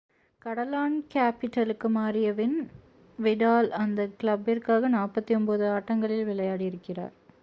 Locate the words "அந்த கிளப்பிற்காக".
3.81-4.89